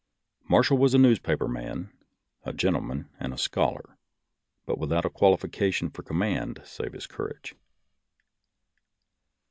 Marshall 0.49 0.79
was 0.79 0.95
a 0.95 0.97
newspaper 0.97 1.47
man, 1.47 1.91
a 2.43 2.51
gentleman 2.53 3.07
and 3.19 3.35
a 3.35 3.37
scholar, 3.37 3.99
but 4.65 4.79
without 4.79 5.05
a 5.05 5.11
qualification 5.11 5.91
for 5.91 6.01
command, 6.01 6.59
save 6.65 6.93
his 6.93 7.05
courage. 7.05 7.53